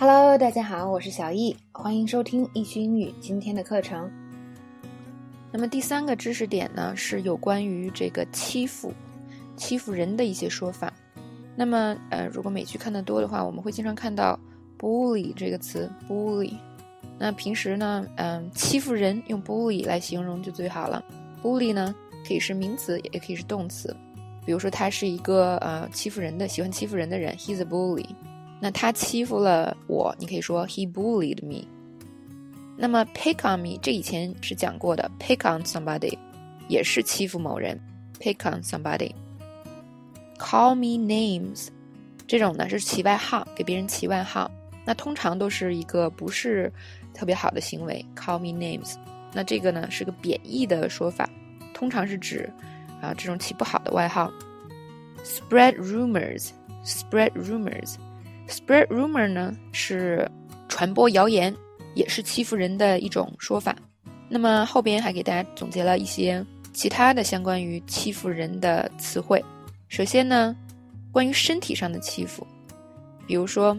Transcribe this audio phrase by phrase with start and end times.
[0.00, 4.08] Hello，大家好，我是小易，欢迎收听易趣英语今天的课程。
[5.50, 8.94] 那么第三个知识点呢，是有关于这个欺负、
[9.56, 10.92] 欺负人的一些说法。
[11.56, 14.38] 那么，呃，如果美剧看的多的话，我们会经常看到
[14.78, 16.54] bully 这个词，bully。
[17.18, 21.04] 那平时呢，嗯，欺负人用 bully 来形容就最好了。
[21.42, 21.92] bully 呢，
[22.24, 23.92] 可以是名词，也可以是动词。
[24.46, 28.06] 比如说，他是一个呃欺负人的、喜欢欺负人的人，he's a bully。
[28.60, 31.66] 那他欺负了我，你可以说 he bullied me。
[32.76, 36.16] 那么 pick on me 这以前是讲过的，pick on somebody
[36.68, 37.78] 也是欺负某人
[38.20, 39.12] ，pick on somebody。
[40.38, 41.68] Call me names，
[42.26, 44.50] 这种呢是起外号，给别人起外号。
[44.84, 46.72] 那通常都是一个不是
[47.12, 48.04] 特别好的行为。
[48.16, 48.94] Call me names，
[49.32, 51.28] 那这个呢是个贬义的说法，
[51.74, 52.48] 通常是指
[53.00, 54.32] 啊这种起不好的外号。
[55.24, 57.96] Spread rumors，spread rumors
[58.48, 60.28] Spread rumor 呢是
[60.68, 61.54] 传播谣言，
[61.94, 63.76] 也是欺负人的一种说法。
[64.28, 69.44] 那么后边还给大家总结了一些其他的相关于欺负人的词汇。
[69.88, 70.56] 首先呢，
[71.12, 72.46] 关于身体上的欺负，
[73.26, 73.76] 比如说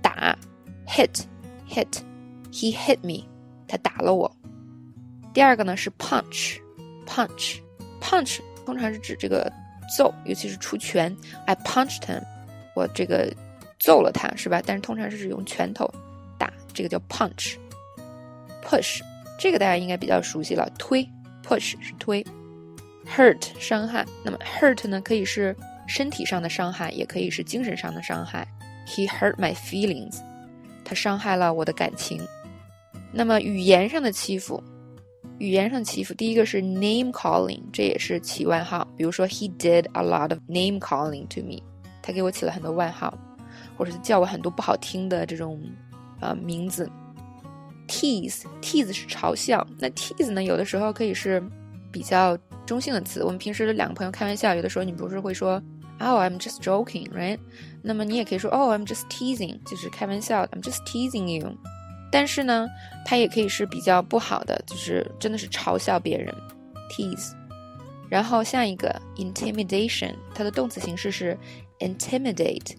[0.00, 0.38] 打
[0.86, 3.24] ，hit，hit，he hit me，
[3.66, 4.30] 他打了我。
[5.32, 9.52] 第二个呢是 punch，punch，punch 通常是指这个
[9.96, 11.16] 揍，尤其是出拳。
[11.46, 12.22] I punched him，
[12.74, 13.32] 我这个
[13.78, 14.62] 揍了他，是吧？
[14.64, 15.88] 但是通常是指用拳头
[16.38, 17.56] 打，这个叫 punch。
[18.64, 19.00] push
[19.38, 21.06] 这个大家应该比较熟悉了，推
[21.46, 22.24] ，push 是推。
[23.06, 25.54] hurt 伤害，那么 hurt 呢可以是
[25.86, 28.48] 身体上的伤害，也可以是精神上的伤害。
[28.86, 30.16] He hurt my feelings，
[30.84, 32.26] 他伤害了我的感情。
[33.12, 34.62] 那么语言上的欺负，
[35.38, 38.86] 语言上欺负，第一个是 name calling，这也是起外号。
[38.96, 41.62] 比如说 He did a lot of name calling to me，
[42.02, 43.12] 他给我起了很多外号，
[43.76, 45.60] 或者是叫我很多不好听的这种
[46.20, 46.90] 呃名字。
[47.86, 51.42] Tease，tease 是嘲笑，那 tease 呢有的时候可以是
[51.92, 52.38] 比较。
[52.66, 55.62] 中性的词，我们平时两个朋友开玩笑，有的时候你不是会说
[55.98, 57.38] ，Oh, I'm just joking, right？
[57.82, 61.54] 那么你也可以说，Oh, I'm just teasing，就是开玩笑，I'm just teasing you。
[62.10, 62.66] 但是呢，
[63.04, 66.34] 它也可以是比较不好的，就是真的是嘲笑别人
[66.88, 67.32] ，tease。
[68.08, 71.36] 然后下一个 intimidation，它的动词形式是
[71.80, 72.76] intimidate。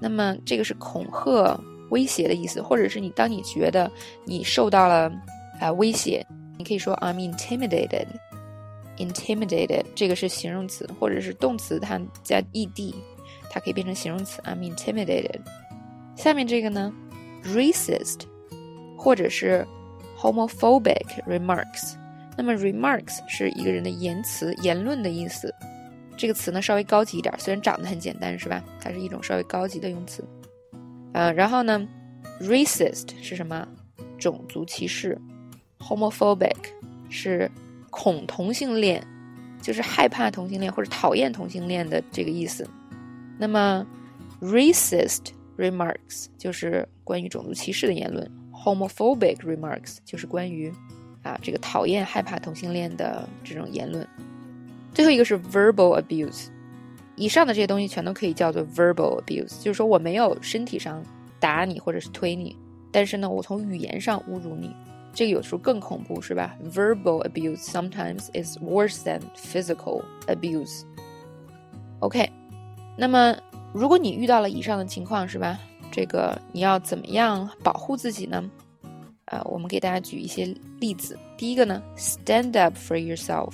[0.00, 1.58] 那么这个是恐吓、
[1.90, 3.90] 威胁的意思，或者是你当你觉得
[4.24, 5.10] 你受到了
[5.60, 6.26] 啊威胁，
[6.58, 8.06] 你可以说 I'm intimidated。
[8.98, 12.94] intimidated 这个是形容词，或者是动词，它加 ed，
[13.50, 14.40] 它可以变成形容词。
[14.42, 15.40] I'm intimidated。
[16.14, 16.92] 下面这个呢
[17.44, 18.20] ，racist，
[18.96, 19.66] 或者是
[20.18, 21.94] homophobic remarks。
[22.38, 25.54] 那么 remarks 是一个人的言辞、言论的意思。
[26.16, 28.62] 这个词呢稍微高级一点，虽然长得很简单，是吧？
[28.80, 30.24] 它是一种稍微高级的用词。
[31.12, 31.86] 呃，然后呢
[32.40, 33.66] ，racist 是什么？
[34.18, 35.18] 种族歧视。
[35.78, 36.56] homophobic
[37.08, 37.50] 是。
[37.88, 39.02] 恐同性恋，
[39.62, 42.68] 就是害怕同性恋或者讨厌同性恋的这个意思。
[43.38, 43.86] 那么
[44.38, 50.70] ，racist remarks 就是关于种族歧视的言论；homophobic remarks 就是关于
[51.22, 54.06] 啊这个讨厌害怕同性恋的这种言论。
[54.96, 56.46] 最后一个是 verbal abuse，
[57.16, 61.02] 以上的这些东西全都可以叫做 verbal abuse，就是说我没有身体上
[61.38, 62.56] 打你或者是推你，
[62.90, 64.74] 但是呢，我从语言上侮辱你。
[65.12, 70.84] 这个有时候更恐怖，是吧？Verbal abuse sometimes is worse than physical abuse.
[71.98, 72.26] OK，
[72.96, 73.36] 那么
[73.74, 75.58] 如果你遇到了以上的情况，是吧？
[75.92, 78.42] 这个你要怎么样保护自己呢？
[79.26, 81.18] 啊，我们给大家举一些例子。
[81.36, 83.52] 第一个呢，stand up for yourself。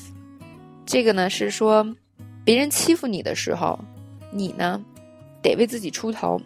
[0.92, 1.82] 这个呢是说，
[2.44, 3.82] 别人欺负你的时候，
[4.30, 4.78] 你呢
[5.40, 6.38] 得为自己出头。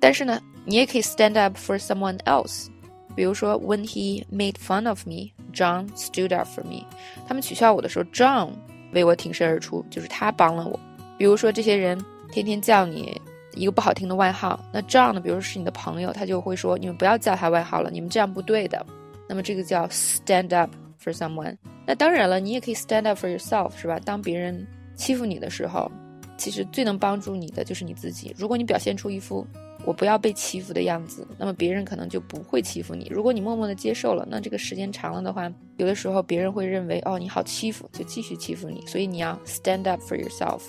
[0.00, 2.66] 但是呢，你也可以 stand up for someone else。
[3.14, 6.84] 比如说，When he made fun of me, John stood up for me。
[7.28, 8.50] 他们取笑我的时候，John
[8.92, 10.76] 为我挺身而出，就是他帮了我。
[11.16, 11.96] 比如说，这些人
[12.32, 13.22] 天天叫你
[13.54, 18.84] 一个不好听的外号，那 John 呢，比如说是你的朋友，他就会说你们不要叫他外号了，你们这样不对的。
[19.28, 21.56] 那么这个叫 stand up for someone。
[21.90, 23.98] 那当然了，你也可以 stand up for yourself，是吧？
[24.04, 24.64] 当别人
[24.94, 25.90] 欺负你的时候，
[26.36, 28.32] 其实最能帮助你的就是你自己。
[28.38, 29.44] 如果你表现出一副
[29.84, 33.08] 我不要被欺负的样子，那么别人可能就不会欺负你。
[33.10, 38.86] 如果你默默的接受了，那这个时间长了的话，有的时候别人会认为哦你好欺负，就继续欺负你。
[38.86, 40.60] 所以你要 stand up for yourself。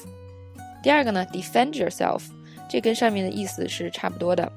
[0.82, 2.24] 第二个呢，defend yourself，
[2.68, 4.52] 这跟上面的意思是差不多的。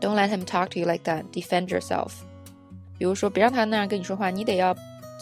[0.00, 1.24] Don't let him talk to you like that.
[1.32, 2.12] Defend yourself。
[2.96, 4.72] 比如说，别让他那样跟你说话，你得要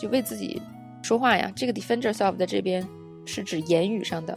[0.02, 0.60] 就为自己
[1.00, 1.52] 说话呀。
[1.54, 2.84] 这个 defend yourself 在这边
[3.24, 4.36] 是指言语上的。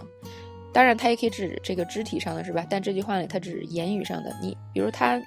[0.72, 2.64] 当然，它也可以指这个肢体上的是吧？
[2.70, 4.36] 但这句话里它指言语上的。
[4.42, 5.20] 你比如他，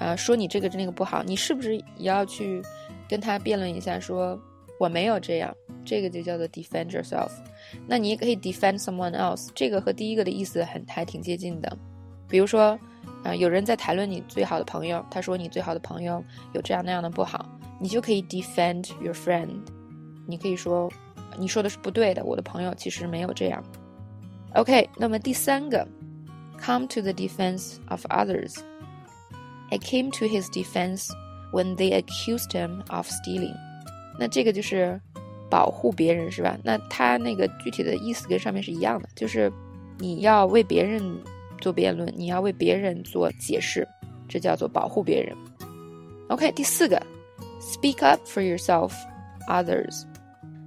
[0.00, 2.62] 啊，说你这个那个不好，你是不是也要去
[3.08, 4.40] 跟他辩论一下，说
[4.78, 5.54] 我没有这样？
[5.84, 7.30] 这个就叫做 defend yourself。
[7.86, 9.48] 那你也可以 defend someone else。
[9.54, 11.76] 这个和第一个的意思很还挺接近的。
[12.28, 12.78] 比如说，
[13.24, 16.24] 啊，有人在谈论你最好的朋友，他说你最好的朋友
[16.54, 17.44] 有这样那样的不好，
[17.80, 19.58] 你就可以 defend your friend。
[20.31, 20.91] 你可以说，
[21.37, 23.63] 你说的是不对的，我的朋友其实没有这样。
[24.53, 25.87] OK，那么第三个，
[26.59, 31.09] come to the defense of others。I came to his defense
[31.51, 33.55] when they accused him of stealing。
[34.19, 34.99] 那这个就是
[35.49, 36.57] 保护别人是吧？
[36.63, 39.51] 那他那个具体的意思跟上面是一样的，就是
[39.99, 41.03] 你要为别人
[41.59, 43.87] 做辩论，你要为别人做解释，
[44.27, 45.35] 这叫做保护别人。
[46.29, 47.01] OK，第四个，
[47.61, 48.91] speak up for yourself,
[49.47, 50.03] others。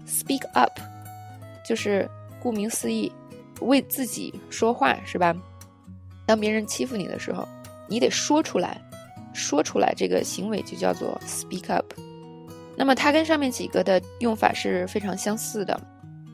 [0.08, 0.72] Speak up，
[1.68, 2.10] 就是
[2.40, 3.12] 顾名思义。
[3.62, 5.34] 为自己说话是吧？
[6.26, 7.48] 当别人欺负你的时候，
[7.88, 8.82] 你得说出来，
[9.34, 11.86] 说出来这个行为就叫做 speak up。
[12.76, 15.80] 那么它跟上面几个的用法是非常相似的，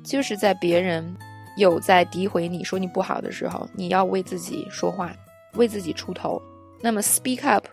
[0.03, 1.15] 就是在别人
[1.57, 5.15] 有在诋毁你说你不好的时候，你要为自己说话，
[5.53, 6.41] 为自己出头。
[6.81, 7.67] 那么 speak up，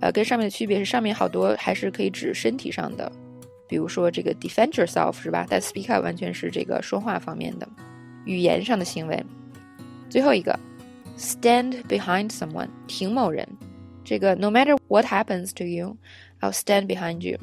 [0.00, 3.10] 呃，跟上面的区别是上面好多还是可以指身体上的，
[3.72, 5.46] 比如说这个 defend yourself 是吧？
[5.48, 7.66] 但 speak up 完全是这个说话方面的。
[8.26, 9.24] 语言上的行为，
[10.10, 10.54] 最后一个
[11.16, 13.48] ，stand behind someone，挺某人。
[14.04, 17.38] 这个 no matter what happens to you，I'll stand behind you。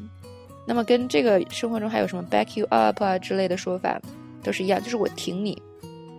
[0.68, 4.00] 那么跟这个生活中还有什么 back you up 啊之类的说法
[4.44, 5.60] 都是一样，就是我挺你。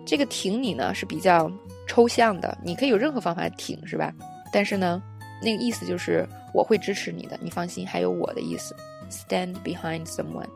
[0.05, 1.49] 这个挺你呢是比较
[1.87, 4.13] 抽象的，你可以有任何方法挺，是吧？
[4.53, 5.01] 但是呢，
[5.41, 8.75] 那个意思就是我会支持你的，你放心，还有我的意思。
[9.11, 10.49] Stand behind someone。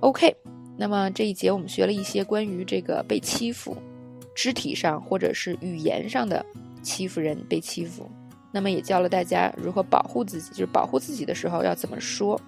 [0.00, 0.36] OK。
[0.76, 3.76] 那么这一节我们学了一些关于这个被欺负，
[4.34, 6.42] 肢体上或者是语言上的
[6.82, 8.10] 欺负人被欺负，
[8.50, 12.40] 那么也教了大家如何保护自己，就是保护自己的时候要怎么说。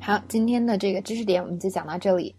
[0.00, 2.34] 好，今天的这个知识点我们就讲到这里。